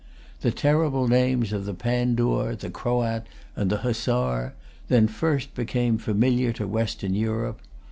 The 0.39 0.49
terrible 0.49 1.07
names 1.07 1.53
of 1.53 1.65
the 1.65 1.75
Pandoor, 1.75 2.55
the 2.55 2.71
Croat, 2.71 3.21
and 3.55 3.69
the 3.69 3.77
Hussar, 3.85 4.55
then 4.87 5.07
first 5.07 5.53
became 5.53 5.99
familiar 5.99 6.51
to 6.53 6.65
western 6.67 7.13
Europe. 7.13 7.59